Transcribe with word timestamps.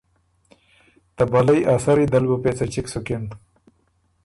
ته 1.15 1.23
بلئ 1.31 1.61
ا 1.73 1.75
سري 1.83 2.05
دل 2.13 2.23
بُو 2.29 2.35
پېڅه 2.43 2.65
چِګ 2.73 2.85
سُکِن 2.93 3.23